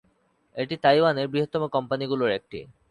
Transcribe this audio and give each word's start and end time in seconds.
এটি 0.55 0.75
তাইওয়ানের 0.83 1.27
বৃহত্তম 1.27 1.63
কোম্পানিগুলির 1.67 2.31
একটি। 2.31 2.59